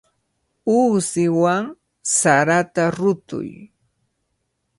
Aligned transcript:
Uusiwan 0.75 1.63
sarata 2.15 2.83
rutuy. 2.97 3.49